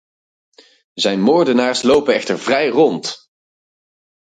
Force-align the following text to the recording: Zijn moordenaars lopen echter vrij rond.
Zijn 0.93 1.21
moordenaars 1.21 1.81
lopen 1.81 2.13
echter 2.13 2.39
vrij 2.39 2.67
rond. 2.67 3.29